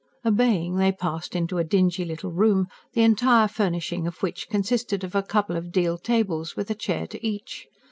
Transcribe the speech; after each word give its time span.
Obeying, 0.25 0.77
they 0.77 0.91
passed 0.91 1.35
into 1.35 1.59
a 1.59 1.63
dingy 1.63 2.03
little 2.03 2.31
room, 2.31 2.65
the 2.93 3.03
entire 3.03 3.47
furnishing 3.47 4.07
of 4.07 4.17
which 4.23 4.49
consisted 4.49 5.03
of 5.03 5.13
a 5.13 5.21
couple 5.21 5.55
of 5.55 5.71
deal 5.71 5.95
tables, 5.95 6.55
with 6.55 6.71
a 6.71 6.73
chair 6.73 7.05
to 7.05 7.23
each. 7.23 7.67